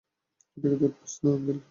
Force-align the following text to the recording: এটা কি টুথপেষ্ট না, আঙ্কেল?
এটা 0.57 0.67
কি 0.71 0.77
টুথপেষ্ট 0.81 1.19
না, 1.23 1.29
আঙ্কেল? 1.35 1.57